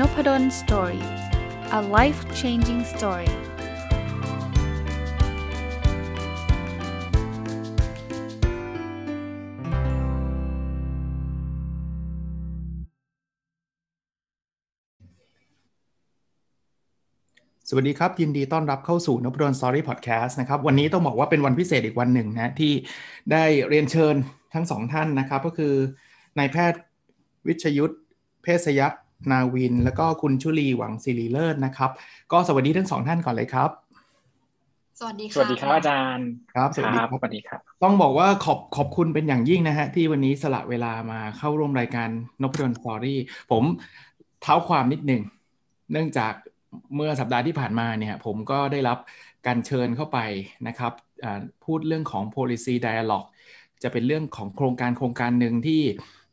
[0.00, 1.04] Noppadol Story
[1.78, 3.32] a life changing story ส
[17.74, 22.72] วัสดีครับ ยินดีต้อนรับเข้าสู่นพดล Story Podcast นะครับ วันนี้ต้องบอกว่าเป็นวันพิเศษอีกวันหนึ่งนะ ที่
[23.32, 24.14] ได้เรียนเชิญ
[24.54, 25.74] ทั้งสองท่านนะครับ ก็คือ
[26.38, 26.80] นายแพทย์
[27.48, 27.94] วิชยุทธ
[28.42, 28.96] เพศยักษ
[29.30, 31.90] นาวิน แล้วก็คุณชุลีหวังศิริเลิศนะครับ
[32.32, 33.70] ก็สวัสดีทั้งสองท่านก่อนเลยครับ
[35.00, 42.08] สวัสดีค่ะสวัสดีครับอาจารย์ครับสวัสดีครับสวัสดีครับ ต้องบอกว่าขอบขอบคุณเป็นอย่างยิ่งนะฮะที่วันนี้สละเวลามาเข้าร่วมรายการ
[42.42, 43.18] นพดลสตอรี่
[43.50, 43.64] ผม
[44.42, 45.22] เท้าความนิดหนึ่ง
[45.92, 46.32] เนื่องจาก
[46.94, 48.98] เมื่อสัปดาห์ที่ผ่านมาเนี่ย ผมก็ได้รับ
[49.46, 50.18] การเชิญเข้าไป
[50.66, 50.92] นะครับ
[51.64, 53.28] พูดเรื่องของ policy dialogue
[53.82, 55.82] จะเป็นเรื่องของโครงการโครงการหนึ่งที่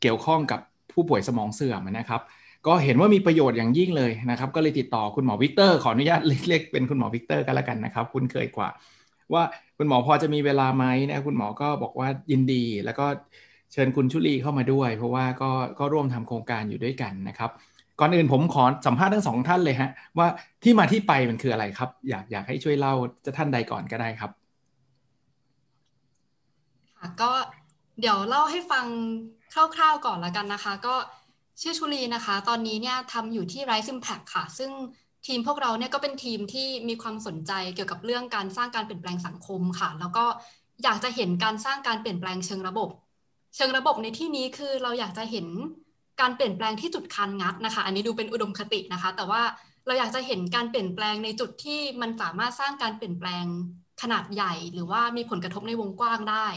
[0.01, 0.59] เกี่ยวข้องกับ
[0.91, 2.21] ผู้ป่วยสมองเสื่อมนะครับ
[2.67, 8.69] ก็เห็นว่ามีประโยชน์อย่างยิ่งเลยนะครับ ก็เลยติดต่อคุณหมอวิกเตอร์ขออนุญาตเรียกเป็นคุณหมอวิกเตอร์กันแล้วกันนะครับ คุณเคยกว่า
[9.33, 9.43] ว่า
[9.77, 13.05] คุณหมอพอจะมีเวลาไหมนะคุณหมอก็บอกว่ายินดี แล้วก็
[13.73, 17.51] เชิญคุณชุลีเข้ามาด้วย เพราะว่าก็ก็ร่วมทำโครงการอยู่ด้วยกันนะครับ
[17.99, 20.27] ก่อนอื่นผมขอสัมภาษณ์ทั้งสองท่านเลยฮะว่า
[20.63, 22.93] ที่มาที่ไปมันคืออะไรครับ อยากอยากให้ช่วยเล่า
[23.25, 24.31] จะท่านใดก่อนก็ได้ครับ
[27.21, 27.31] ก็
[27.99, 28.85] เดี๋ยวเล่าให้ฟัง
[29.53, 30.95] คร่าวๆก่อนล้วกันนะคะ ก็
[31.61, 34.71] ชื่อชุลีนะคะ ตอนนี้เนี่ยทำอยู่ที่ Rise Impact ค่ะ ซึ่ง
[35.27, 40.25] ทีมพวกเราเนี่ยก็เป็นทีมที่มีความสนใจเกี่ยวกับเรื่องการสร้างการเปลี่ยนแปลงสังคมค่ะ แล้วก็
[40.83, 42.89] อยากจะเห็นการสร้างการเปลี่ยนแปลงเชิงระบบ
[43.55, 45.47] เชิงระบบในที่นี้คือเราอยากจะเห็น
[46.21, 49.41] การเปลี่ยนแปลงที่จุดคันงัดนะคะ อันนี้ดูเป็นอุดมคตินะคะ แต่ว่า
[49.85, 53.45] เราอยากจะเห็นการเปลี่ยนแปลงในจุดที่มันสามารถสร้างการเปลี่ยนแปลง
[54.01, 56.47] ขนาดใหญ่ หรือว่ามีผลกระทบในวงกว้างได้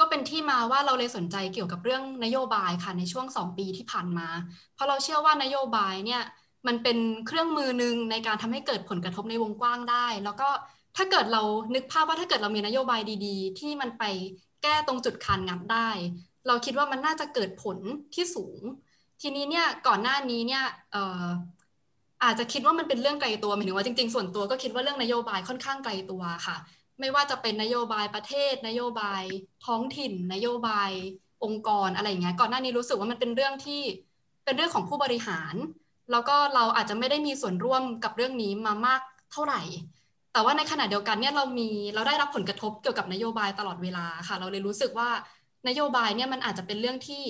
[0.00, 4.28] ก็เป็นที่มาว่าเราเลยสนใจเกี่ยวกับเรื่องนโยบายค่ะในช่วง 2 ปีที่ผ่านมา
[4.74, 6.22] เพราะเราเชื่อว่านโยบายเนี่ย
[6.66, 10.48] มันเป็นเครื่องมือหนึ่งในการทำให้เกิดผลกระทบในวงกว้างได้ แล้วก็
[10.96, 11.42] ถ้าเกิดเรา
[11.74, 14.04] นึกภาพว่าถ้าเกิดเรามีนโยบายดีๆ ที่มันไป
[14.62, 15.88] แก้ตรงจุดคานงัดได้
[16.46, 17.78] เราคิดว่ามันน่าจะเกิดผล
[18.14, 18.60] ที่สูง
[19.20, 20.64] ทีนี้เนี่ยก่อนหน้านี้เนี่ย
[22.24, 26.56] อาจจะคิดว่ามันเป็นเรื่องไกลตัวหมายถึงว่าจริงๆส่วนตัวก็คิดว่าเรื่องนโยบายค่อนข้างไกลตัวค่ะ
[27.00, 29.22] ไม่ว่าจะเป็นนโยบายประเทศ นโยบาย
[29.66, 30.90] ท้องถิ่น นโยบาย
[31.44, 33.82] องค์กรอะไรอย่างเงี้ยก่อนหน้านี้รู้สึกว่ามันเป็นเรื่องที่
[34.44, 35.54] เป็นเรื่องของผู้บริหาร
[36.10, 39.00] แล้วก็เราอาจจะไม่ได้มีส่วนร่วมกับเรื่องนี้มามาก
[39.32, 39.62] เท่าไหร่
[40.32, 45.08] แต่ว่าในขณะเดียวกันเนี่ยเรามีเราได้รับผลกระทบเกี่ยวกับนโยบายตลอดเวลาค่ะ เราเลยรู้สึกว่า
[45.68, 47.22] นโยบายเนี่ยมันอาจจะเป็นเรื่องที่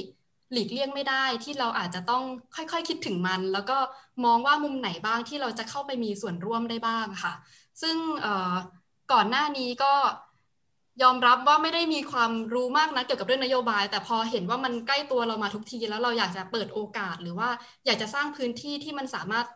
[0.53, 2.23] หลีกเลี่ยงไม่ได้ที่เราอาจจะต้อง
[2.57, 3.79] ค่อยๆคคิดถึงมัน แล้วก็
[4.25, 7.33] มองว่ามุมไหนบ้างที่เราจะเข้าไปมีส่วนร่วมได้บ้างค่ะ
[7.83, 7.97] ซึ่ง
[9.13, 9.93] ก่อนหน้านี้ก็
[11.03, 17.49] ยอมรับว่าไม่ได้มีความรู้มากนะเกี่ยวกับเรื่องนโยบาย แต่พอเห็นว่ามันใกล้ตัวเรามาทุกที แล้วเราอยากจะเปิดโอกาสหรือว่า
[17.87, 19.47] อยากจะสร้างพื้นที่ที่มันสามารถ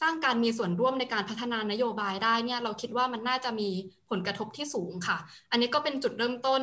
[0.00, 3.68] สร้างการมีส่วนร่วมในการพัฒนานโยบายได้เนี่ยเราคิดว่ามันน่าจะมี
[4.10, 5.18] ผลกระทบที่สูงค่ะ
[5.50, 6.62] อันนี้ก็เป็นจุดเริ่มต้น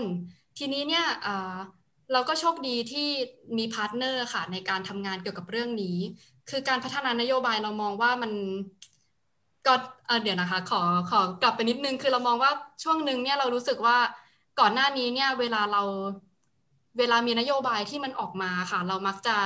[0.58, 1.06] ทีนี้เนี่ย
[2.14, 3.08] เราก็โชคดีที่
[3.58, 5.98] มี partner ค่ะในการทำงานเกี่ยวกับเรื่องนี้
[6.50, 8.32] คือการพัฒนานโยบายเรามองว่ามัน
[9.66, 9.74] ก็
[10.24, 12.52] เดี๋ยวนะคะ ขอขอกลับไปนิดนึงคือเรามองว่า
[12.84, 13.98] ช่วงหนึ่งเนี่ยเรารู้สึกว่า
[14.60, 15.82] ก่อนหน้านี้เนี่ยเวลาเรา
[16.98, 19.38] เวลามีนโยบายที่มันออกมาค่ะ เรามักจะ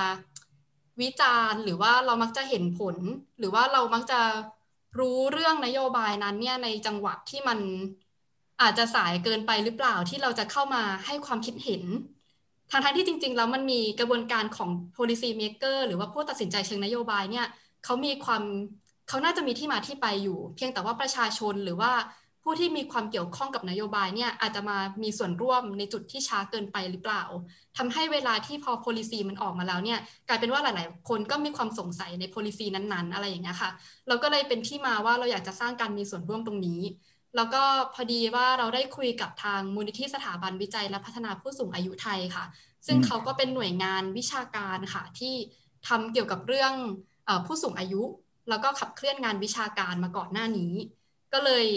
[1.01, 2.95] วิจารณ์หรือว่าเรามักจะเห็นผล
[3.39, 4.19] หรือว่าเรามักจะ
[5.00, 7.59] รู้เรื่องนโยบายนั้นเนี่ยในจังหวะที่มัน
[8.61, 11.84] อาจจะสายเกินไปหรือเปล่าที่เราจะเข้ามาให้ความคิดเห็น
[12.72, 17.47] ทางทางที่จริง ๆ แล้วมันมีกระบวนการของ policy maker หรือว่าผู้ตัดสินใจเชิงนโยบายเนี่ย
[17.84, 18.44] เขามีความ
[19.07, 21.91] เขาน่าจะมีที่มาที่ไปอยู่ เพียงแต่ว่าประชาชนหรือว่า
[22.44, 27.23] ผู้ที่มีความเกี่ยวข้องกับนโยบายเนี่ยอาจจะมามีส่วนร่วมในจุดที่ช้าเกินไปหรือเปล่า
[27.78, 33.69] ทำให้เวลาที่พอ policy มันออกมาแล้วเนี่ยกลายเป็นว่าหลาย ๆ คนก็มีความสงสัยใน policy นั้น ๆ อะไรอย่างเงี้ยค่ะ
[34.07, 36.81] เราก็เลยเป็นที่มาว่าเราอยากจะสร้างการมีส่วนร่วมตรงนี้
[37.35, 37.63] แล้วก็
[37.94, 42.46] พอดีว่าเราได้คุยกับทางมูลนิธิสถาบันวิจัยและพัฒนาผู้สูงอายุไทยค่ะ
[42.87, 45.35] ซึ่งเขาก็เป็นหน่วยงานวิชาการค่ะที่
[45.87, 46.73] ทำเกี่ยวกับเรื่อง
[47.46, 48.02] ผู้สูงอายุ
[48.49, 50.73] แล้วก็ขับเคลื่อนงานวิชาการมาก่อนหน้านี้
[51.34, 51.67] ก็เลย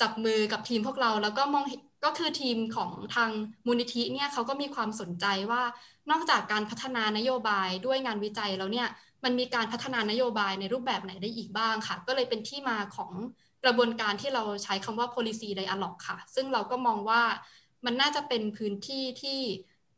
[0.00, 1.64] จับมือกับทีมพวกเราแล้วก็มอง
[2.04, 3.30] ก็คือทีมของทาง
[3.66, 5.62] มูลนิธิเนี่ยเขาก็มีความสนใจว่า
[6.10, 8.88] นอกจากการพัฒนานโยบายด้วยงานวิจัยแล้วเนี่ย
[9.24, 13.12] มันมีการพัฒนานโยบายในรูปแบบไหนได้อีกบ้างค่ะ ก็เลยเป็นที่มาของ
[13.64, 17.22] กระบวนการที่เราใช้คำว่า policy dialog ค่ะ ซึ่งเราก็มองว่า
[17.84, 19.40] มันน่าจะเป็นพื้นที่ที่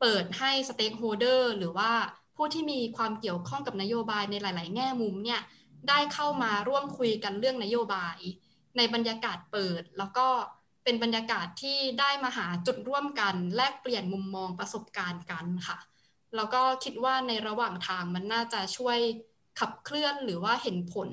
[0.00, 1.90] เปิดให้ stakeholder หรือว่า
[2.36, 5.40] ผู้ที่มีความเกี่ยวข้องกับนโยบายในหลาย ๆ แง่มุมเนี่ย
[5.88, 8.18] ได้เข้ามาร่วมคุยกันเรื่องนโยบาย
[8.76, 10.26] ในบรรยากาศเปิด แล้วก็
[10.84, 15.78] เป็นบรรยากาศที่ได้มาหาจุดร่วมกัน แลกเปลี่ยนมุมมองประสบการณ์กันค่ะ
[16.36, 18.98] แล้วก็คิดว่าในระหว่างทางมันน่าจะช่วย
[19.60, 21.10] ขับเคลื่อนหรือว่าเห็นผล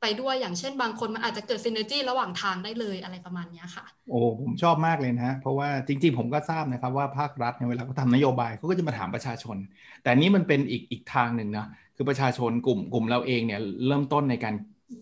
[0.00, 9.56] ไปด้วยอย่างเช่นบางคนมันอาจจะเกิดซินเนอร์จีระหว่างทางได้เลยอะไรประมาณนี้ค่ะ โอ้ผมชอบมากเลยนะ เพราะว่าจริงๆ ผมก็ทราบนะครับว่าภาครัฐในเวลาเขาทำนโยบายเขาก็จะมาถามประชาชน
[10.02, 11.66] แต่นี้มันเป็นอีกอีกทางหนึ่งนะ
[12.00, 14.54] คือประชาชนกลุ่มกลุ่มเราเองเนี่ยเริ่มต้นในการ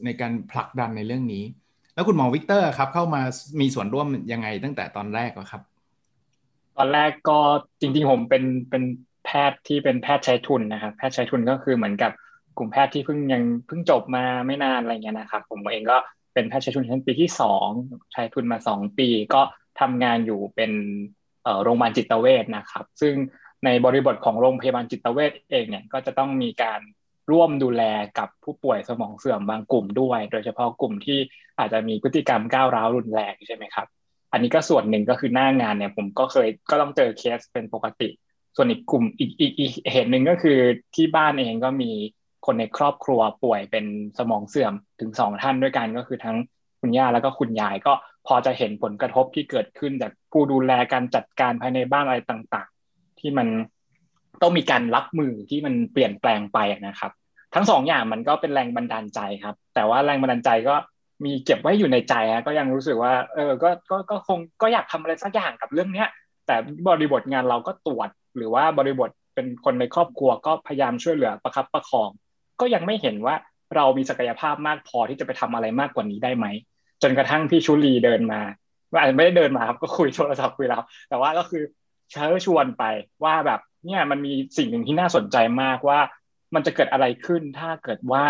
[0.04, 1.44] ในการผลักดันในเรื่องนี้
[1.94, 3.22] แล้วคุณหมอวิกเตอร์ครับเข้ามา
[3.60, 5.62] มีส่วนร่วมยังไงตั้งแต่ตอนแรกครับ
[6.76, 7.38] ตอนแรกก็
[7.80, 8.82] จริงๆผมเป็นเป็น
[9.24, 12.12] แพทย์ที่เป็นแพทย์ใช้ทุนนะครับแพทย์ใช้ทุนก็คือเหมือนกับ
[12.58, 15.96] กลุ่มแพทย์ที่เพิ่งยังเพิ่งจบมาไม่นานอะไรเงี้ยนะครับ ผมเองก็
[16.34, 17.68] เป็นแพทย์ใช้ทุนชั้นปีที่สอง
[18.12, 19.40] ใช้ทุนมาสองปี ก็
[19.80, 20.72] ทำงานอยู่เป็น
[21.62, 23.14] โรงพยาบาลจิตเวชนะครับ ซึ่ง
[23.66, 26.80] ในบริบทของโรงพยาบาลจิตเวชเองเนี่ยก็จะต้องมีการ
[27.30, 27.82] ร่วมดูแล
[28.18, 31.18] กับผู้ป่วยสมองเสื่อมบางกลุ่มด้วย โดยเฉพาะกลุ่มที่
[31.58, 33.86] อาจจะมีพฤติกรรมก้าวร้าวรุนแรงใช่ไหมครับ
[34.32, 38.08] อันนี้ก็ส่วนหนึ่งก็คือหน้างานเนี่ยผมก็เคยก็ต้องเจอเคสเป็นปกติ
[38.56, 40.58] ส่วนอีกกลุ่มอีกอีกอีกเหตุหนึ่งก็คือ
[40.94, 41.90] ที่บ้านเองก็มี
[42.46, 43.86] คนในครอบครัวป่วยเป็น
[44.18, 46.36] สมองเสื่อมถึงสองท่านด้วยกันก็คือทั้ง
[46.80, 47.92] คุณย่าแล้วก็คุณยายก็
[48.26, 52.68] พอจะเห็นผลกระทบที่เกิดขึ้นจากผู้ดูแลการจัดการภายในบ้านอะไรต่าง
[53.26, 53.48] ที่มัน
[54.42, 57.12] ต้องมีการรับมือที่มันเปลี่ยนแปลงไปนะครับ
[57.54, 60.74] ทั้งสองอย่างมันก็เป็นแรงบันดาลใจครับ แต่ว่าแรงบันดาลใจก็
[61.24, 66.08] มีเก็บไว้อยู่ในใจฮะก็ยังรู้สึกว่า เออก็ก็ก็คงก็อยากทำอะไรสักอย่างกับเรื่องเนี้ย
[66.46, 66.56] แต่
[66.88, 72.10] บริบทงานเราก็ตรวจ หรือว่าบริบทเป็นคนในครอบครัวก็พยายามช่วยเหลือประคับประคอง
[72.60, 73.34] ก็ยังไม่เห็นว่า
[73.76, 76.46] เรามีศักยภาพมากพอที่จะไปทำอะไรมากกว่านี้ได้ไหม
[77.02, 78.40] จนกระทั่งพี่ชุลีเดินมา
[78.92, 81.62] ว่าอาจจะไม่ได้เดินมาครับก็คุยโทรศัพท์คุยแล้วแต่ว่าก็คือ
[82.10, 82.84] เชิญชวนไป
[83.24, 86.00] ว่าแบบเนี่ยมันมีสิ่งหนึ่งที่น่าสนใจมากว่า
[86.54, 88.24] มันจะเกิดอะไรขึ้นถ้าเกิดว่า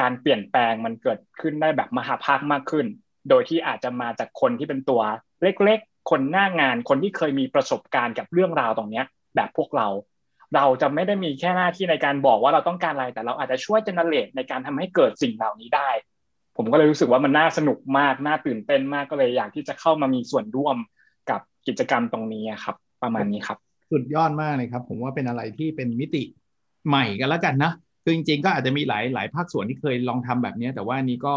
[0.00, 2.86] การเปลี่ยนแปลงมันเกิดขึ้นได้แบบมหาภาคมากขึ้น
[3.28, 5.02] โดยที่อาจจะมาจากคนที่เป็นตัว
[5.42, 9.02] เล็กๆ คนหน้างานคนที่เคยมีประสบการณ์กับเรื่องราวตรงนี้
[9.36, 9.88] แบบพวกเรา
[10.54, 15.90] เราจะไม่ได้มีแค่หน้าที่ในการบอกว่าเราต้องการอะไรแต่เราอาจจะช่วยเจเนเรตในการทำให้เกิดสิ่งเหล่านี้ได้
[16.56, 20.76] ผมก็เลยรู้สึกว่ามันน่าสนุกมากน่าตื่นเต้นมากก็เลยอยากที่จะเข้ามามีส่วนร่วม
[21.30, 23.58] กับกิจกรรมตรงนี้ครับ ประมาณนี้ครับ
[23.90, 26.22] สุดยอดมากเลยครับ ผมว่าเป็นอะไรที่เป็นมิติ
[26.88, 27.72] ใหม่กันแล้วกันนะ
[28.02, 31.34] คือจริงๆก็อาจจะมีหลายหลายภาคส่วนที่เคยลองทำแบบนี้ แต่ว่านี้ก็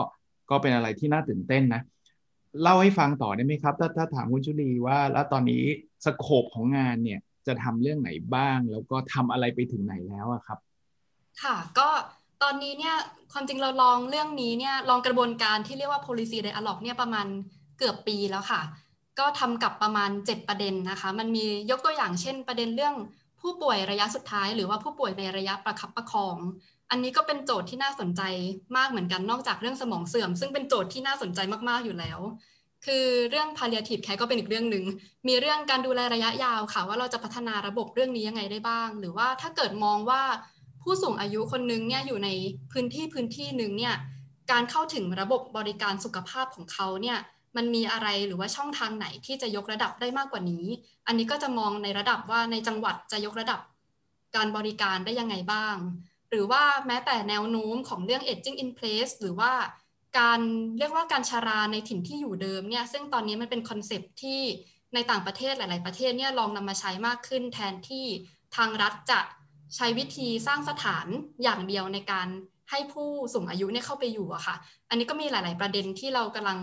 [0.49, 1.81] ก็เป็นอะไรที่น่าตื่นเต้นนะ
[2.61, 5.63] เล่าให้ฟังต่อได้ไหมครับ ถ้าถ้าถามคุณชุลีว่า แล้วตอนนี้
[6.05, 10.59] สโคปของงานเนี่ยจะทำเรื่องไหนบ้าง แล้วก็ทำอะไรไปถึงไหนแล้วอะครับ
[11.43, 11.89] ค่ะก็
[12.43, 12.95] ตอนนี้เนี่ย
[13.31, 17.27] ความจริงเราลองเรื่องนี้เนี่ยลองกระบวนการที่เรียกว่า policy dialog เนี่ยประมาณ
[17.77, 18.61] เกือบปีแล้วค่ะ
[19.19, 22.95] ก็ทำกับประมาณ 7 ประเด็นนะคะ มันมียกตัวอย่างเช่น ประเด็นเรื่อง
[23.41, 26.37] ผู้ป่วยระยะสุดท้าย หรือว่าผู้ป่วยในระยะประคับประคอง
[26.91, 28.21] อันนี้ก็เป็นโจทย์ที่น่าสนใจ
[28.77, 31.39] มากเหมือนกันนอกจากเรื่องสมองเสื่อม ซึ่งเป็นโจทย์ที่น่าสนใจ
[31.69, 32.19] มากๆอยู่แล้ว
[32.85, 34.85] คือเรื่อง palliative care ก็เป็นอีกเรื่องหนึ่ง
[35.27, 40.21] มีเรื่องการดูแลระยะยาวค่ะ ว่าเราจะพัฒนาระบบเรื่องนี้ยังไงได้บ้าง หรือว่าถ้าเกิดมองว่า
[40.81, 42.29] ผู้สูงอายุคนนึงเนี่ยอยู่ใน
[42.71, 43.95] พื้นที่พื้นที่หนึ่งเนี่ย
[44.51, 47.17] การเข้าถึงระบบบริการสุขภาพของเขาเนี่ย
[47.55, 50.65] มันมีอะไรหรือว่าช่องทางไหนที่จะยกระดับได้มากกว่านี้
[51.07, 53.59] อันนี้ก็จะมองในระดับว่าในจังหวัดจะยกระดับ
[54.35, 55.75] การบริการได้ยังไงบ้าง
[56.29, 59.53] หรือว่าแม้แต่แนวโน้มของเรื่อง aging in place หรือว่า
[60.19, 60.39] การ
[60.77, 64.41] เรียกว่าการชาราในถิ่นที่อยู่เดิมเนี่ยซึ่งตอนนี้มันเป็นคอนเซปที่
[64.93, 68.05] ในต่างประเทศหลาย ๆ ประเทศเนี่ยลองนำมาใช้มากขึ้นแทนที่
[68.55, 69.19] ทางรัฐจะ
[69.75, 71.07] ใช้วิธีสร้างสถาน
[71.43, 72.27] อย่างเดียวในการ
[72.69, 74.55] ให้ผู้สูงอายุเนี่ยเข้าไปอยู่อะค่ะ
[74.89, 76.59] อันนี้ก็มีหลาย ๆ ประเด็นที่เรากำลัง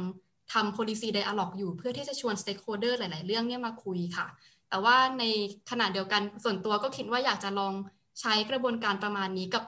[0.53, 4.27] ทำ policy dialog อยู่เพื่อที่จะชวน stakeholder หลาย ๆ เรื่องเนี่ยมาคุยค่ะ
[4.69, 5.25] แต่ว่าใน
[5.71, 7.75] ขณะเดียวกันส่วนตัวก็คิดว่าอยากจะลอง
[8.21, 9.65] ใช้กระบวนการประมาณนี้กับ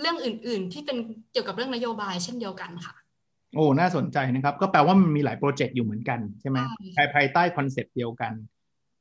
[0.00, 0.98] เรื่องอื่น ๆ ที่เป็น
[1.32, 2.94] เกี่ยวกับเรื่องนโยบายเช่นเดียวกันค่ะ
[3.54, 6.58] โอ้ น่าสนใจนะครับ ก็แปลว่ามันมีหลายโปรเจกต์อยู่เหมือนกันใช่ไหม
[6.96, 8.32] ภายภายใต้ concept เดียวกัน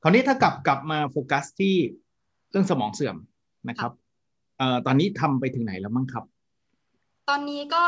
[0.02, 1.76] คราวนี้ถ้ากลับกลับมาโฟกัสที่
[2.50, 3.18] เรื่องสมองเสื่อม
[3.70, 3.92] นะครับ
[4.58, 6.26] เอ่อตอนนี้ทำไปถึงไหนแล้วบ้างครับ
[7.30, 7.84] ตอนนี้ก็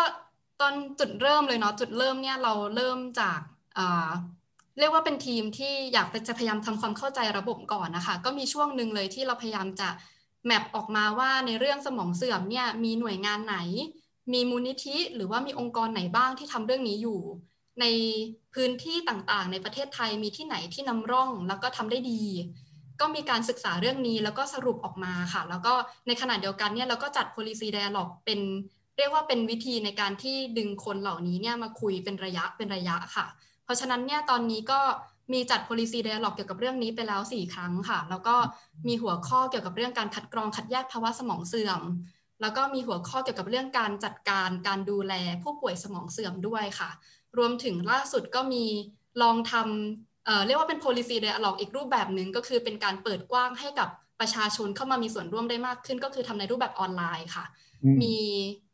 [0.63, 3.39] ตอนจุดเริ่มเลยเนาะจุดเริ่มเนี่ยเราเริ่มจาก
[4.79, 9.89] เรียกว่าเป็นทีมที่อยากจะพยายามทำความเข้าใจระบบก่อนนะคะก็มีช่วงหนึ่งเลยที่เราพยายามจะ
[10.45, 13.57] map ออกมาว่าในเรื่องสมองเสื่อมเนี่ยมีหน่วยงานไหน
[14.33, 17.19] มีมูลนิธิ หรือว่ามีองค์กรไหนบ้างที่ทำเรื่องนี้อยู่
[17.81, 17.85] ใน
[18.53, 22.23] พื้นที่ต่างๆ ในประเทศไทยมีที่ไหนที่นำร่องแล้วก็ทำได้ดี
[22.99, 25.73] ก็มีการศึกษาเรื่องนี้แล้วก็สรุปออกมาค่ะ แล้วก็
[26.07, 28.39] ในขณะเดียวกันเนี่ยเราก็จัด policy dialog เป็น
[28.97, 33.25] เรียกว่าเป็นวิธีในการที่ดึงคนเหล่านี้เนี่ยมาคุยเป็นระยะเป็นระยะค่ะ
[33.63, 34.79] เพราะฉะนั้นเนี่ยตอนนี้ก็
[35.33, 38.35] มีจัด policy dialog เกี่ยวกับเรื่องนี้ไปแล้ว 4 ครั้งค่ะ แล้วก็
[38.87, 41.81] มีหัวข้อเกี่ยวกับเรื่องการคัดกรองคัดแยกภาวะสมองเสื่อม
[42.41, 46.89] แล้วก็มีหัวข้อเกี่ยวกับเรื่องการจัดการการดูแลผู้ป่วยสมองเสื่อมด้วยค่ะ
[47.37, 48.65] รวมถึงล่าสุดก็มี
[49.21, 57.45] ลองทำเเรียกว่าเป็น policy dialog อีกรูปแบบหนึ่งก็คือเป็นการเปิดกว้างให้กับประชาชนเข้ามามีส่วนร่วมได้มากขึ้น ก็คือทำในรูปแบบออนไลน์ค่ะ
[58.01, 58.17] มี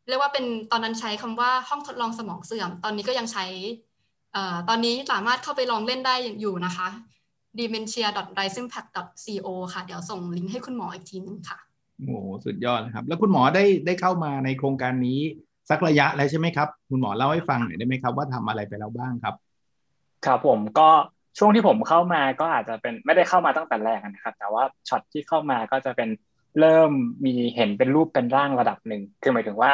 [0.09, 3.45] เรียกว่าเป็นตอนนั้นใช้คำว่าห้องทดลองสมองเสื่อม ตอนนี้ก็ยังใช้
[4.69, 6.87] ตอนนี้สามารถเข้าไปลองเล่นได้อยู่นะคะ
[7.59, 11.59] dementia.risingpact.co ค่ะ เดี๋ยวส่งลิงก์ให้คุณหมออีกทีนึงค่ะ
[12.05, 15.19] โอ้สุดยอดครับ แล้วคุณหมอได้ได้เข้ามาในโครงการนี้
[15.69, 19.35] สักระยะแล้วใช่ไหมครับ คุณหมอเล่าให้ฟังหน่อยได้ไหมครับว่าทำอะไรไปแล้วบ้างครับ
[20.25, 20.89] ครับผมก็
[21.37, 26.09] ช่วงที่ผมเข้ามาก็อาจจะเป็นไม่ได้เข้ามาตั้งแต่แรกนะครับ แต่ว่าช็อตที่เข้ามาก็จะเป็น
[26.59, 26.91] เริ่ม
[27.25, 29.71] มีเห็นเป็นรูปเป็นร่างระดับหนึ่งคือหมายถึงว่า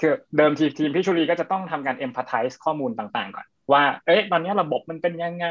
[0.00, 5.48] คือเดิมทีทีมพี่ชุลีก็จะต้องทำการ empathize ข้อมูลต่างๆ ก่อน ว่าเอ๊ะตอนนี้ระบบมันเป็นยังไง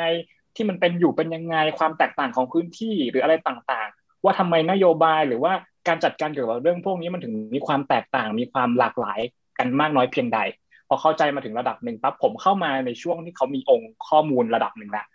[0.55, 5.53] ที่มันเป็นอยู่เป็นยังไงความแตกต่างของพื้นที่หรืออะไรต่างๆ ว่าทำไมนโยบายหรือว่า
[5.87, 9.19] การจัดการเกี่ยวกับเรื่องพวกนี้มันถึงมีความแตกต่างมีความหลากหลาย
[9.59, 10.39] กันมากน้อยเพียงใด
[10.87, 15.05] พอเข้าใจมาถึงระดับหนึ่งปั๊บผมเข้ามาในช่วงที่เขามีองค์ข้อมูลระดับหนึ่งแล้ว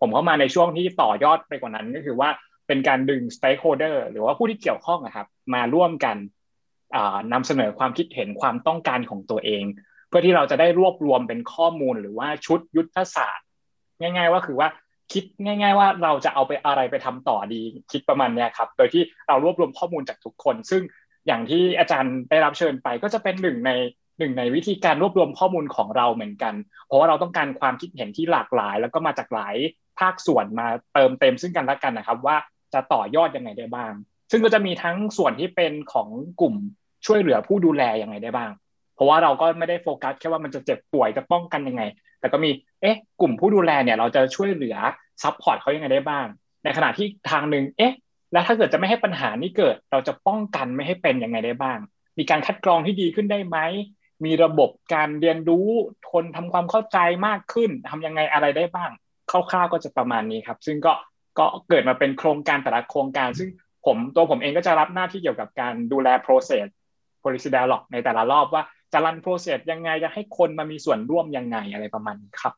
[0.00, 2.28] ผมเข้ามาในช่วงที่ต่อยอดไปกว่านั้นก็คือว่า
[2.66, 6.16] เป็นการดึง stakeholder หรือว่าผู้ที่เกี่ยวข้องนะครับ มาร่วมกัน
[7.32, 9.64] นำเสนอความคิดเห็นความต้องการของตัวเอง
[10.08, 13.46] เพื่อที่เราจะได้รวบรวมเป็นข้อมูลหรือว่าชุดยุทธศาสตร์
[14.00, 14.68] ง่าย ๆ ว่าคือว่า
[15.12, 17.62] คิดง่าย ๆ ว่าเราจะเอาไปอะไรไปทำต่อดี
[17.92, 20.82] คิดประมาณนี้ครับ โดยที่เรารวบรวมข้อมูลจากทุกคน ซึ่ง
[21.26, 23.70] อย่างที่อาจารย์ได้รับเชิญไปก็จะเป็นหนึ่งใน
[24.18, 26.54] หนึ่งในวิธีการรวบรวมข้อมูลของเราเหมือนกัน
[26.86, 29.56] เพราะว่าเราต้องการความคิดเห็นที่หลากหลาย แล้วก็มาจากหลาย
[30.00, 32.36] ภาคส่วนมาเติมเต็มซึ่งกันและกันนะครับ ว่า
[32.74, 33.92] จะต่อยอดยังไงได้บ้าง
[34.30, 36.08] ซึ่งก็จะมีทั้งส่วนที่เป็นของ
[36.40, 36.54] กลุ่ม
[37.06, 38.50] ช่วยเหลือผู้ดูแลยังไงได้บ้าง
[38.94, 41.82] เพราะว่าเราก็ไม่ได้โฟกัสแค่ว่ามันจะเจ็บป่วยจะป้องกันยังไง
[42.20, 44.76] แต่ก็มีเอ๊ะกลุ่มผู้ดูแลเนี่ย เราจะช่วยเหลือ
[45.22, 46.26] support เขายังไงได้บ้าง
[46.64, 47.94] ในขณะที่ทางหนึ่งเอ๊ะ
[48.32, 51.78] แล้วถ้าเกิดจะไม่ให้ปัญหานี้เกิด เราจะป้องกันไม่ให้เป็นยังไงได้บ้าง
[52.18, 53.58] มีการคัดกรองที่ดีขึ้นได้ไหม
[54.24, 55.68] มีระบบการเรียนรู้
[56.08, 58.90] ทนทำความเข้าใจมากขึ้นทำยังไงอะไรได้บ้าง
[59.30, 60.92] คร่าวๆก็จะประมาณนี้ครับ ซึ่งก็
[61.38, 63.48] ก็เกิดมาเป็นโครงการแต่ละโครงการ ซึ่ง
[63.86, 66.66] ผมตัวผมเองก็จะรับหน้าที่เกี่ยวกับการดูแล process
[67.22, 68.62] policy dialogue ในแต่ละรอบว่า
[68.92, 72.54] จะรัน process ยังไงจะให้คนมามีส่วนร่วมยังไงอะไรประมาณนี้ครับ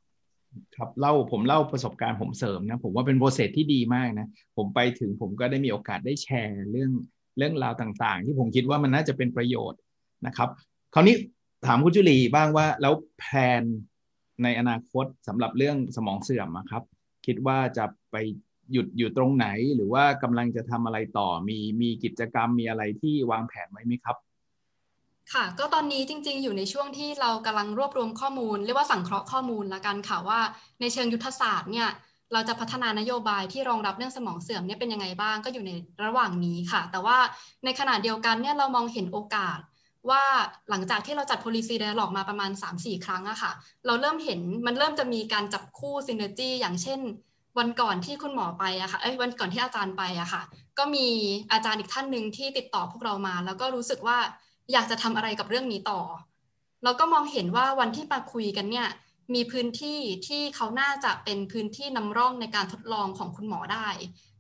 [0.77, 6.91] ครับเล่าผมเล่าประสบการณ์ผมเสริมนะผมว่าเป็นโปรเซสที่ดีมากนะผมไปถึงผมก็ได้มีโอกาสได้แชร์เรื่อง
[7.39, 9.81] เรื่องราวต่างๆ ที่ผมคิดว่ามันน่าจะเป็นประโยชน์
[10.27, 10.49] นะครับ
[10.95, 11.17] คราวนี้
[11.67, 13.25] ถามคุณจุลีบ้างว่าแล้วแผ
[13.61, 13.63] น
[14.43, 16.83] ในอนาคตสำหรับเรื่องสมองเสื่อมครับ
[17.27, 18.17] คิดว่าจะไป
[18.73, 24.17] หยุดอยู่ตรงไหนหรือว่ากำลังจะทำอะไรต่อมีมีกิจกรรมมีอะไรที่วางแผนไว้ไหมครับ
[25.33, 30.41] ค่ะ ก็ตอนนี้จริง ๆ อยู่ในช่วงที่เรากำลังรวบรวมข้อมูล เรียกว่าสังเคราะห์ข้อมูลละกันค่ะว่า
[30.81, 31.89] ในเชิงยุทธศาสตร์เนี่ย
[32.33, 35.73] เราจะพัฒนานโยบายที่รองรับเรื่องสมองเสื่อมเนี่ยเป็นยังไงบ้างก็อยู่ใน
[36.05, 37.19] ระหว่างนี้ค่ะ แต่ว่า
[37.65, 39.59] ในขณะเดียวกันเนี่ยเรามองเห็นโอกาส
[40.11, 40.23] ว่า
[40.71, 43.53] หลังจากที่เราจัด policy dialog มาประมาณ 3-4 ครั้งอะค่ะ
[43.87, 47.01] เราเริ่มเห็นมันเริ่มจะมีการจับคู่ synergy อย่างเช่น
[47.59, 50.43] วันก่อนที่คุณหมอไปอะค่ะเอ้ยวันก่อนที่อาจารย์ไปอะค่ะ
[50.78, 51.07] ก็มี
[51.52, 54.19] อาจารย์อีกท่านหนึ่งที่ติดต่อพวกเรามา แล้วก็รู้สึกว่า
[54.73, 56.00] อยากจะทำอะไรกับเรื่องนี้ต่อ
[56.85, 58.88] เราก็มองเห็นว่าวันที่มาคุยกันเนี่ย
[59.35, 63.88] มีพื้นที่ที่เขาน่าจะเป็นพื้นที่นำร่องในการทดลองของคุณหมอได้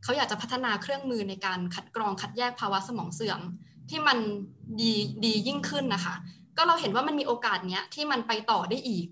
[0.02, 3.40] เขาอยากจะพัฒนาเครื่องมือในการคัดกรองคัดแยกภาวะสมองเสื่อม
[3.90, 4.18] ที่มัน
[4.80, 4.92] ดี
[5.24, 6.14] ดียิ่งขึ้นนะคะ
[6.56, 9.06] ก็เราเห็นว่ามันมีโอกาสเนี้ยที่มันไปต่อได้อีก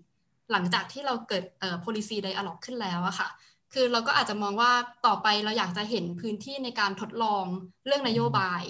[0.52, 3.28] หลังจากที่เราเกิดเอ่อ policy dialog ขึ้นแล้วอะคะ่ะ
[3.74, 4.72] คือเราก็อาจจะมองว่า
[5.06, 7.44] ต่อไปเราอยากจะเห็นพื้นที่ในการทดลอง
[7.86, 8.62] เรื่องนโยบาย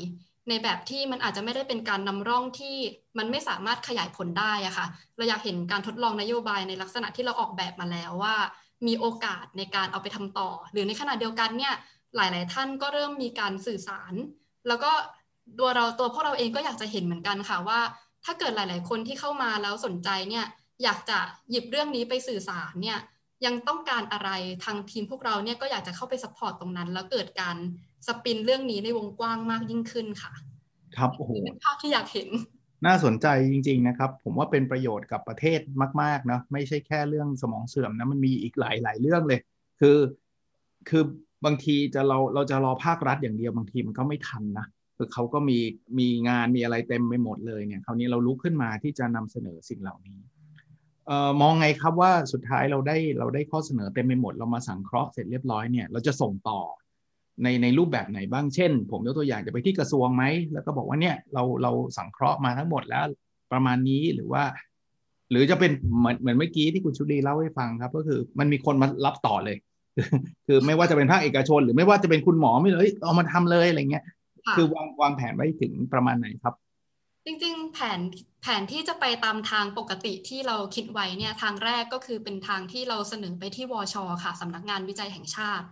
[0.49, 2.77] ในแบบที่มันอาจจะไม่ได้เป็นการนำร่องที่
[3.19, 4.87] มันไม่สามารถขยายผลได้อะค่ะ
[5.17, 8.37] เราอยากเห็นการทดลองนโยบายในลักษณะที่เราออกแบบมาแล้วว่า
[8.87, 11.75] มีโอกาสในการเอาไปทำต่อ หรือในขณะเดียวกันเนี่ย
[12.17, 14.13] หลาย ๆ ท่านก็เริ่มมีการสื่อสาร
[14.69, 14.93] แล้วก็
[15.59, 17.81] ตัวเราตัวพวกเราเองก็อยากจะเห็นเหมือนกันค่ะว่า
[18.25, 20.47] ถ้าเกิดหลาย ๆ คนที่เข้ามาแล้วสนใจเนี่ย
[20.83, 21.19] อยากจะ
[21.51, 22.99] หยิบเรื่องนี้ไปสื่อสารเนี่ย
[23.45, 24.31] ยังต้องการอะไร
[24.65, 27.57] ทางทีมพวกเราเนี่ยก็อยากจะเข้าไป support ตรงนั้น แล้วเกิดการ
[28.07, 30.33] สปินเรื่องนี้ในวงกว้างมากยิ่งขึ้นค่ะ
[30.97, 31.33] ครับโอ้โห
[31.65, 32.29] ภาพที่อยากเห็น
[32.87, 35.61] น่าสนใจจริง ๆนะครับ ผมว่าเป็นประโยชน์กับประเทศ
[36.03, 39.41] มากๆนะไม่ใช่แค่เรื่องสมองเสื่อมนะมันมีอีกหลายๆเรื่องเลย
[39.81, 39.99] คือ
[40.89, 41.03] คือ
[41.45, 44.67] บางทีจะเราเราจะรอภาครัฐอย่างเดียวบางทีมันก็ไม่ทันนะ
[44.97, 45.59] คือเขาก็มี
[45.99, 50.36] มีงานมีอะไรเต็มไปหมดเลยเนี่ยคราวนี้เราลุกขึ้นมาที่จะนำเสนอสิ่งเหล่านี้เอ่อ
[51.41, 56.61] มองไงครับว่าสุดท้ายเราได้เราได้ข้อเสนอเต็มไปหมด เรามาสังเคราะห์เสร็จเรียบร้อยเนี่ยเราจะส่งต่อ
[57.43, 63.05] ในในรูปแบบไหนบ้างเช่น ผมยกตัวอย่างจะไปที่กระทรวงไหมแล้วก็บอกว่าเนี่ยเราเราสังเคราะห์มาทั้งหมดแล้ว
[63.53, 64.45] ประมาณนี้หรือว่า
[65.31, 69.57] หรือจะเป็นเหมือนเหมือนเมื่อกี้ที่คุณชุดีเล่าให้ฟังครับ ก็คือมันมีคนมารับต่อเลย
[70.47, 74.05] คือไม่ว่าจะเป็นภาคเอกชน หรือไม่ว่าจะเป็นคุณหมอไม่เลยเอามาทำเลยอะไรเงี้ย
[74.57, 76.55] คือวางวางแผนไว้ถึงประมาณไหนครับ
[77.27, 78.01] จริงๆ แผน
[78.43, 85.67] แผนที่จะไปตามทางปกติที่เราคิดไว้เนี่ยทางแรกก็คือเป็นทางที่เราเสนอไปที่วชค่ะสำนักงานวิจัยแห่งชาติ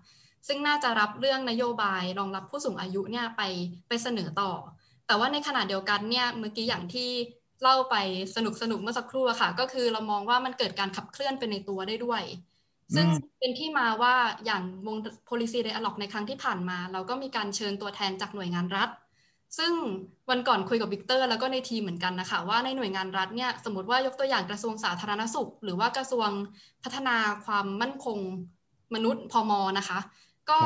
[0.46, 3.42] ซึ่งน่าจะรับเรื่องนโยบายรองรับผู้สูงอายุเนี่ยไป
[3.88, 4.52] ไปเสนอต่อ
[5.06, 7.10] แต่ว่าในขณะเดียวกันเนี่ยเมื่อกี้อย่างที่
[7.62, 7.96] เล่าไป
[8.36, 12.22] สนุกสนุกเมื่อสักครู่อะค่ะ ก็คือเรามองว่ามันเกิดการขับเคลื่อนไปในตัวได้ด้วย
[12.94, 13.06] ซึ่ง
[13.38, 14.14] เป็นที่มาว่า
[14.46, 14.96] อย่างวง
[15.28, 18.88] policy dialog ในครั้งที่ผ่านมา เราก็มีการเชิญตัวแทนจากหน่วยงานรัฐ
[19.58, 19.72] ซึ่ง
[20.30, 26.28] วันก่อนคุยกับวิกเตอร์แล้วก็ในทีมเหมือนกันนะคะว่าในหน่วยงานรัฐเนี่ยสมมติว่ายกตัวอย่างกระทรวงสาธารณสุข หรือว่ากระทรวง
[26.84, 28.18] พัฒนาความมั่นคง
[28.94, 29.98] มนุษย์พมอนะคะ
[30.50, 30.58] ก็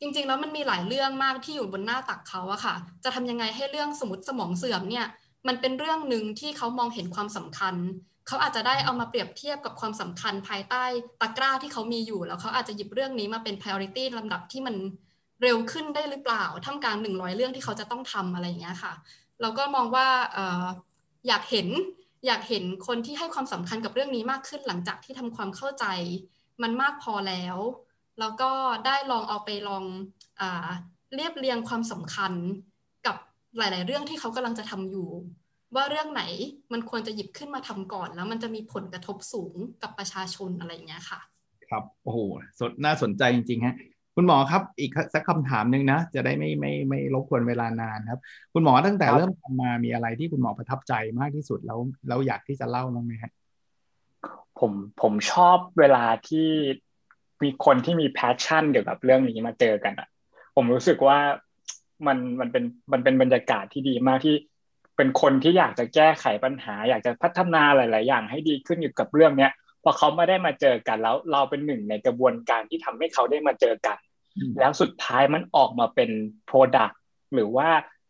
[0.00, 2.74] จริงๆแล้วมันมีหลายเรื่องมากที่อยู่บนหน้าตักเขาอะค่ะ
[3.04, 5.06] จะทำยังไงให้เรื่องสมมติสมองเสื่อมเนี่ย
[5.48, 7.74] มันเป็นเรื่องหนึ่งที่เขามองเห็นความสำคัญ
[8.26, 10.84] เขาอาจจะได้เอามาเปรียบเทียบกับความสำคัญภายใต้
[11.20, 14.76] ตะกร้าที่เขามีอยู่ แล้วเขาอาจจะหยิบเรื่องนี้มาเป็น priority ลำดับที่มัน
[15.44, 18.92] เร็วขึ้นได้หรือเปล่าท่ามกลางหนึ่งร้อยเรื่องที่เขาจะต้องทำอะไรอย่างเงี้ยค่ะ
[19.40, 20.06] เราก็มองว่า
[21.28, 21.68] อยากเห็น
[22.26, 25.84] อยากเห็นคนที่ให้ความสำคัญกับเรื่องนี้มากขึ้นหลังจากที่ทำความเข้าใจ
[26.62, 27.56] มันมากพอแล้ว
[28.20, 28.50] แล้วก็
[28.86, 29.84] ได้ลองเอาไปลอง
[30.40, 30.42] อ
[31.14, 32.32] เรียบเรียงความสำคัญ
[33.06, 33.16] กับ
[33.58, 35.08] หลาย ๆ เรื่องที่เขากำลังจะทำอยู่
[35.74, 36.22] ว่าเรื่องไหน
[36.72, 41.20] มันควรจะหยิบขึ้นมาทำก่อน แล้วมันจะมีผลกระทบสูงกับประชาชนอะไรอย่างเงี้ยค่ะ
[41.68, 42.18] ครับโอ้โห
[42.58, 43.74] สดน่าสนใจจริงๆฮะ
[44.16, 48.20] คุณหมอครับ อีกสักคำถามหนึ่งนะ จะได้ไม่ไม่ไม่รบกวนเวลานานครับ
[48.54, 51.78] คุณหมอตั้งแต่เริ่มทำมามีอะไรที่คุณหมอประทับใจมากที่สุดแล้ว
[52.08, 53.32] แล้วอยากที่จะเล่าบ้างไหมครับ
[54.58, 56.48] ผมผมชอบเวลาที่
[57.42, 60.08] มีคนที่มีแพชชั่นเกี่ยวกับเรื่องนี้มาเจอกันอะ
[60.56, 61.18] ผมรู้สึกว่า
[62.06, 64.36] มันมันเป็นมันเป็นบรรยากาศที่ดีมากที่
[64.96, 69.52] เป็นคนที่อยากจะแก้ไขปัญหา อยากจะพัฒนาหลาย ๆ อย่างให้ดีขึ้นอยู่กับเรื่องเนี้ย
[69.82, 73.98] พอเขาไม่ได้มาเจอกันแล้ว เราเป็นหนึ่งในกระบวนการที่ทำให้เขาได้มาเจอกัน
[74.58, 76.10] แล้วสุดท้ายมันออกมาเป็น
[76.50, 76.94] Product
[77.34, 77.68] หรือว่า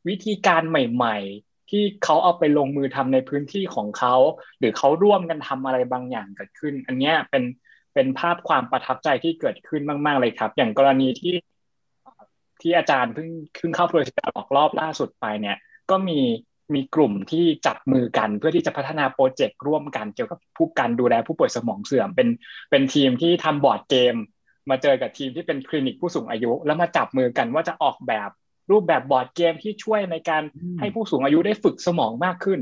[0.09, 4.15] วิธีการใหม่ ๆ ที่เขาเอาไปลงมือทำในพื้นที่ของเขา
[4.59, 7.45] หรือเขาร่วมกันทำอะไรบางอย่างเกิดขึ้น อันนี้เป็น
[7.95, 11.35] เป็นภาพความประทับใจที่เกิดขึ้นมาก ๆ เลยครับ อย่างกรณีที่
[12.61, 13.29] ที่อาจารย์เพิ่ง
[13.59, 15.57] ขึ้นเข้าโปรเจกต์ออกรอบล่าสุดไปเนี่ย
[15.91, 16.21] ก็มี
[16.75, 22.29] มีกลุ่มที่จับมือกันเพื่อที่จะพัฒนาโปรเจกต์ร่วมกันเกี่ยวกับผู้การดูแลผู้ป่วยสมองเสื่อมเป็น
[22.71, 24.15] เป็นทีมที่ทำบอร์ดเกม
[24.71, 28.31] มาเจอกับทีมที่เป็นคลินิกผู้สูงอายุ แล้วมาจับมือกันว่าจะออกแบบ
[28.71, 30.43] รูปแบบบอร์ดเกมที่ช่วยในการ
[30.79, 32.61] ให้ผู้สูงอายุได้ฝึกสมองมากขึ้น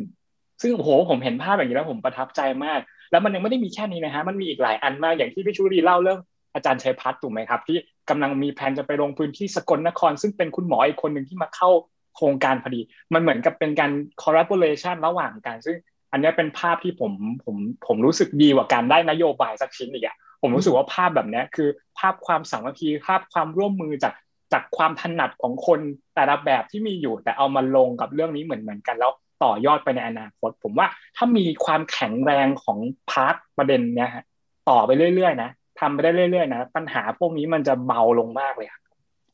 [0.63, 6.21] ซึ่งโอ้โหผมเห็นภาพอย่างนี้แล้วผมประทับใจมาก แล้วมันยังไม่ได้มีแค่นี้นะฮะมันมีอีกหลายอันมากอย่างที่พี่ชูรีเล่าเรื่อง
[6.55, 7.79] อาจารย์ชัยพัฒน์ถูกไหมครับ ที่
[8.11, 11.71] กำลังมีแผนจะไปลงพื้นที่สกลนคร ซึ่งเป็นคุณหมออีกคนหนึ่งที่มาเข้า
[12.17, 12.81] โครงการพอดี
[13.15, 13.91] มันเหมือนกับเป็นการ
[14.23, 15.77] collaboration ระหว่างกัน ซึ่ง
[16.13, 17.13] อันนี้เป็นภาพที่ผม
[17.45, 24.15] ผมผมรู้สึกดีกว่าการได้นโยบายสักชิ้นอีกอะ ผมรู้สึกว่าภาพแบบนี้คือ ภาพความสามัคคีภาพความร่วมมือจาก
[24.53, 25.81] จากความถนัดของคน
[26.15, 32.79] แต่ละแบบที่มีอยู่ แต่เอามาลงกับเรื่องนี้เหมือนเหมือนกันแล้วต่อยอดไปในอนาคต ผมว่าถ้ามีความแข็งแรงของ
[33.11, 34.25] พาร์ทประเด็นเนี้ยฮะ
[34.69, 35.51] ต่อไปเรื่อยๆนะ
[35.81, 38.83] ทำไปได้เรื่อยๆนะปัญหาพวกนี้มันจะเบาลงมากเลยครับ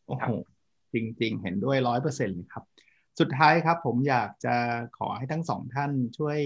[0.07, 0.31] โอ้โห
[0.92, 2.64] จริง ๆ เห็นด้วยร้อยเปอร์เซ็นต์เลยครับ
[3.21, 4.55] สุดท้ายครับ ผมอยากจะ
[4.99, 6.38] ขอให้ทั้งสองท่านช่วย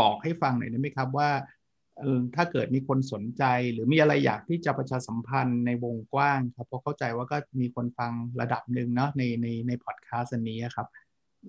[0.00, 1.30] บอกให้ฟังหน่อยได้ไหมครับว่า
[2.36, 10.86] ถ้าเกิดมีคนสนใจ หรือมีอะไรอยากที่จะประชาสัมพันธ์ในวงกว้างครับเพราะเข้าใจว่าก็มีคนฟังระดับหนึ่งเนาะในในในพอดแคสต์นี้ครับ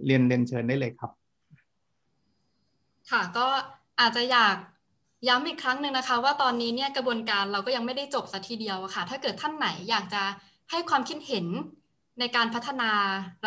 [0.06, 1.12] เรียนเรียนเชิญได้เลยครับ
[3.12, 3.48] ค่ะก็
[4.00, 4.56] อาจจะอยาก
[5.28, 10.24] ย้ำอีกครั้งหนึ่งนะคะ ว่าตอนนี้เนี่ยกระบวนการเราก็ยังไม่ได้จบสัทีเดียวค่ะ ถ้าเกิดท่านไหนอยากจะ
[10.72, 11.46] ให้ความคิดเห็น
[12.20, 12.92] ในการพัฒนา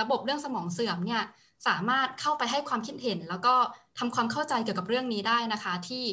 [0.00, 1.22] ระบบเรื่องสมองเสื่อมเนี่ย
[1.66, 3.54] สามารถเข้าไปให้ความคิดเห็น แล้วก็
[3.98, 6.04] ทำความเข้าใจเกี่ยวกับเรื่องนี้ได้นะคะ ที่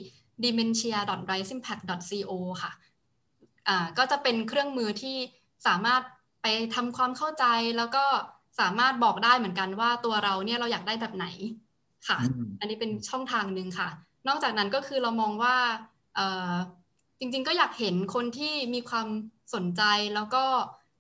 [0.44, 2.32] dementia.riseimpact.co
[2.64, 2.72] ค่ะ
[3.68, 5.18] อ่าก็จะเป็นเครื่องมือที่
[5.68, 6.02] สามารถ
[6.42, 6.46] ไป
[6.76, 7.46] ทำความเข้าใจ
[7.78, 8.06] แล้วก็
[8.60, 11.26] สามารถบอกได้เหมือนกันว่าตัวเราเนี่ยเราอยากได้แบบไหน
[12.08, 12.18] ค่ะ
[12.60, 13.90] อันนี้เป็นช่องทางหนึ่งค่ะ
[14.28, 15.56] นอกจากนั้นก็คือเรามองว่า
[17.20, 19.08] จริงๆก็อยากเห็นคนที่มีความ
[19.54, 19.84] สนใจ
[20.16, 20.44] แล้วก็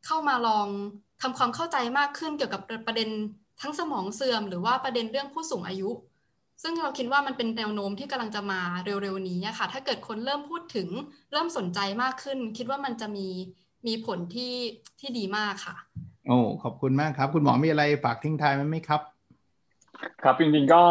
[0.05, 0.67] เข้ามาลอง
[1.21, 3.09] ทำความเข้าใจมากขึ้นเกี่ยวกับประเด็น
[3.61, 5.89] ทั้งสมองเสื่อม หรือว่าประเด็นเรื่องผู้สูงอายุ
[6.63, 10.87] ซึ่งเราคิดว่ามันเป็นแนวโน้มที่กำลังจะมาเร็วๆนี้ค่ะ ถ้าเกิดคนเริ่มพูดถึง
[11.31, 13.27] เริ่มสนใจมากขึ้น คิดว่ามันจะมี
[13.87, 14.53] มีผลที่
[14.99, 15.75] ที่ดีมากค่ะ
[16.27, 19.01] โอ้ขอบคุณมากครับ คุณหมอมีอะไรฝากทิ้งท้ายไหมครับ
[20.23, 20.83] ครับจริงๆก็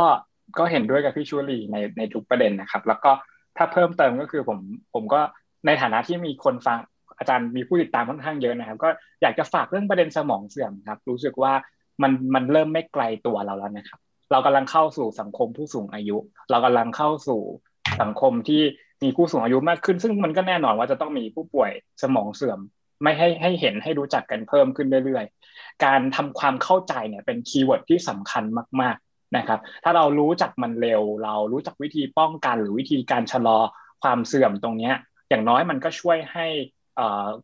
[0.59, 3.11] ก็เห็นด้วยกับพี่ชูรีในในทุกประเด็นนะครับ แล้วก็
[3.57, 4.59] ถ้าเพิ่มเติมก็คือผม
[4.95, 5.21] ผมก็
[5.67, 6.79] ในฐานะที่มีคนฟัง
[7.19, 8.89] อาจารย์มีผู้ติดตามค่อนข้างเยอะนะครับ ก็
[9.23, 11.53] อยากจะฝากเรื่องประเด็นสมองเสื่อมครับ รู้สึกว่า
[12.03, 14.01] มันมันเริ่มไม่ไกลตัวเราแล้วนะครับ
[14.33, 16.17] เรากำลังเข้าสู่สังคมผู้สูงอายุ
[16.51, 17.41] เรากำลังเข้าสู่
[18.03, 18.63] สังคมที่
[19.03, 21.71] มีผู้สูงอายุมากขึ้น ซึ่งมันก็แน่นอนว่าจะต้องมีผู้ป่วย
[22.03, 22.61] สมองเสื่อม
[23.03, 28.45] ไม่ให้ให้เห็นให้รู้จักกันเพิ่มขึ้นเรื่อยๆ การทำความเข้าใจเนี่ยเป็น keyword ที่สำคัญ
[28.81, 33.59] มากๆนะครับ ถ้าเรารู้จักมันเร็ว เรารู้จักวิธีป้องกัน หรือวิธีการชะลอ
[34.03, 34.91] ความเสื่อมตรงนี้
[35.29, 36.47] อย่างน้อยมันก็ช่วยให้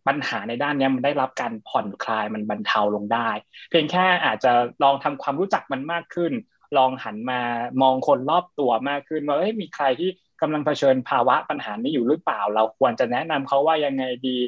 [0.07, 3.29] ปัญหาในด้านนี้มันได้รับการผ่อนคลายมันบรรเทาลงได้
[3.71, 6.33] เพียงแค่อาจจะลองทำความรู้จักมันมากขึ้น
[6.79, 7.41] ลองหันมา
[7.83, 14.39] มองคนรอบตัวมากขึ้นว่าเอ้ยมีใครที่กำลังเผชิญภาวะปัญหานี้อยู่หรือเปล่า เราควรจะแนะนำเขาว่ายังไงดี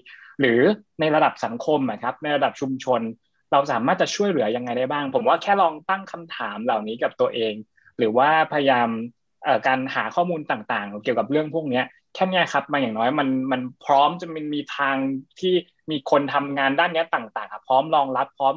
[0.41, 0.61] หรือ
[1.01, 3.01] ในระดับสังคมครับ ในระดับชุมชน
[3.53, 7.55] เราสามารถจะช่วยเหลือยังไงได้บ้าง ผมว่าแค่ลองตั้งคำถามเหล่านี้กับตัวเอง
[7.99, 8.89] หรือว่าพยายาม
[9.67, 11.83] การหาข้อมูลต่างๆ เกี่ยวกับเรื่องพวกนี้
[12.15, 14.97] แค่นี้ครับมาอย่างน้อยมันมันพร้อมจะมีมีทาง
[15.41, 15.55] ที่
[15.91, 18.55] มีคนทำงานด้านนี้ต่างๆครับพร้อมรองรับพร้อม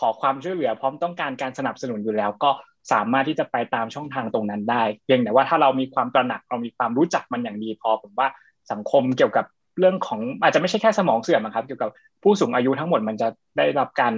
[0.00, 2.50] ขอความช่วยเหลือ พร้อมต้องการการสนับสนุนอยู่แล้ว ก็
[2.92, 8.28] สามารถที่จะไปตามช่องทางตรงนั้นได้เพียงแต่ว่าถ้าเรามีความตระหนักเรามีความรู้จักมันอย่างดีพอผมว่า
[8.72, 9.44] สังคมเกี่ยวกับ
[9.78, 11.90] เรื่องของอาจจะไม่ใช่แค่สมองเสื่อมครับ เกี่ยวกับ
[12.22, 14.14] ผู้สูงอายุทั้งหมดมันจะได้รับการ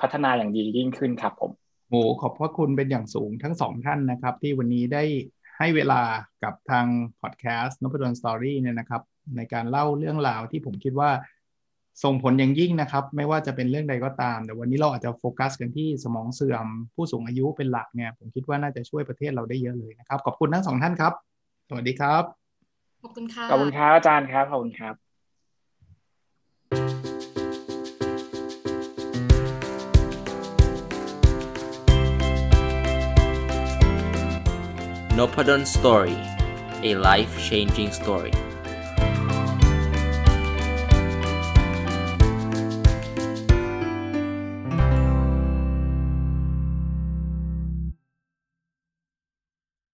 [0.00, 1.50] พัฒนาอย่างดียิ่งขึ้นครับผม
[1.88, 5.04] โอ้ขอบพระคุณเป็นอย่างสูงทั้งสองท่านนะครับ ที่วันนี้ได้
[5.58, 6.02] ให้เวลา
[6.44, 6.86] กับทาง
[7.20, 9.02] พอดแคสต์นพดลสตอรี่เนี่ยนะครับ
[9.36, 11.10] ในการเล่าเรื่องราวที่ผมคิดว่า
[12.04, 21.12] ส่งผลอย่างยิ่งนะครับ ไม่ว่าจะเป็นเรื่องใดก็ตาม แต่วันนี้เราอาจจะโฟกัสกันที่สมองเสื่อม ผู้สูงอายุเป็นหลักเนี่ยผมคิดว่าน่าจะช่วยประเทศเราได้เยอะเลยนะครับ ขอบคุณทั้งสองท่านครับ
[21.68, 22.22] สวัสดีครับ
[23.02, 24.94] ขอบคุณค่ะขอบคุณครับอาจารย์ครับขอบคุณครับ
[35.18, 36.18] n o p a d o n Story
[36.88, 38.34] a life changing story